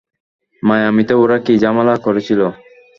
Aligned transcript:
মায়ামিতে 0.63 1.13
ওরা 1.23 1.37
কি 1.45 1.53
ঝামেলা 1.63 1.95
করেছিল? 2.05 2.41